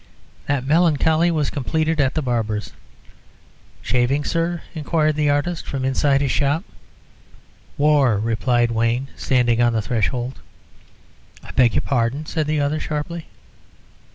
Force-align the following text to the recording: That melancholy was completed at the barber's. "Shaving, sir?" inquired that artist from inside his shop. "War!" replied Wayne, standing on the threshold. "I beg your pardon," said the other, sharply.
That 0.47 0.65
melancholy 0.65 1.29
was 1.29 1.51
completed 1.51 2.01
at 2.01 2.15
the 2.15 2.23
barber's. 2.23 2.73
"Shaving, 3.83 4.23
sir?" 4.25 4.63
inquired 4.73 5.15
that 5.17 5.29
artist 5.29 5.67
from 5.67 5.85
inside 5.85 6.21
his 6.21 6.31
shop. 6.31 6.63
"War!" 7.77 8.17
replied 8.17 8.71
Wayne, 8.71 9.09
standing 9.15 9.61
on 9.61 9.73
the 9.73 9.81
threshold. 9.83 10.39
"I 11.43 11.51
beg 11.51 11.75
your 11.75 11.81
pardon," 11.83 12.25
said 12.25 12.47
the 12.47 12.59
other, 12.59 12.79
sharply. 12.79 13.27